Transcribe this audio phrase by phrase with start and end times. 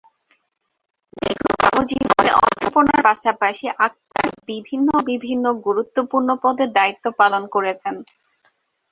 [1.17, 7.95] দীর্ঘ কর্মজীবনে অধ্যাপনার পাশাপাশি আখতার বিভিন্ন বিভিন্ন গুরুত্বপূর্ণ পদে দায়িত্ব পালন করেছেন।